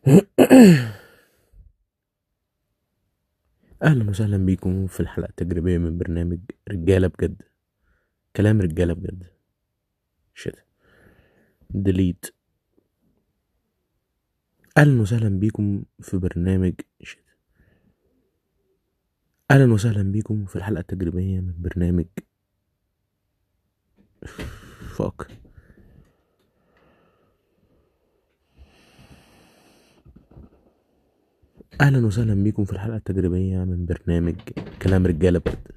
أهلا 3.82 4.10
وسهلا 4.10 4.36
بيكم 4.36 4.86
في 4.86 5.00
الحلقة 5.00 5.28
التجريبية 5.28 5.78
من 5.78 5.98
برنامج 5.98 6.38
رجالة 6.68 7.06
بجد. 7.06 7.42
كلام 8.36 8.60
رجالة 8.60 8.92
بجد. 8.94 9.26
شت 10.34 10.64
ديليت 11.70 12.26
أهلا 14.78 15.00
وسهلا 15.00 15.28
بيكم 15.38 15.82
في 16.00 16.16
برنامج 16.16 16.74
شت 17.02 17.18
أهلا 19.50 19.72
وسهلا 19.72 20.02
بيكم 20.02 20.44
في 20.44 20.56
الحلقة 20.56 20.80
التجريبية 20.80 21.40
من 21.40 21.54
برنامج 21.58 22.06
فاك 24.96 25.26
أهلا 31.80 32.06
وسهلا 32.06 32.34
بيكم 32.34 32.64
في 32.64 32.72
الحلقة 32.72 32.96
التجريبية 32.96 33.58
من 33.58 33.86
برنامج 33.86 34.34
كلام 34.82 35.06
رجالة 35.06 35.38
بجد 35.38 35.69